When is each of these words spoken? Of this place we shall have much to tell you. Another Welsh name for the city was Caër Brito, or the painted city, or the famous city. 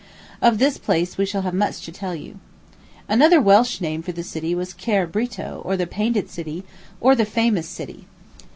Of 0.41 0.57
this 0.57 0.79
place 0.79 1.15
we 1.19 1.27
shall 1.27 1.43
have 1.43 1.53
much 1.53 1.81
to 1.81 1.91
tell 1.91 2.15
you. 2.15 2.39
Another 3.07 3.39
Welsh 3.39 3.79
name 3.81 4.01
for 4.01 4.11
the 4.11 4.23
city 4.23 4.55
was 4.55 4.73
Caër 4.73 5.05
Brito, 5.05 5.61
or 5.63 5.77
the 5.77 5.85
painted 5.85 6.27
city, 6.27 6.63
or 6.99 7.13
the 7.13 7.23
famous 7.23 7.69
city. 7.69 8.07